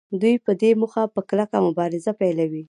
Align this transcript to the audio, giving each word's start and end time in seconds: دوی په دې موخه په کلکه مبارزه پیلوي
دوی 0.21 0.35
په 0.45 0.51
دې 0.61 0.71
موخه 0.81 1.03
په 1.15 1.21
کلکه 1.29 1.57
مبارزه 1.67 2.11
پیلوي 2.21 2.59